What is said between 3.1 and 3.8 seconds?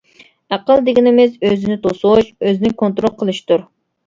قىلىش» تۇر.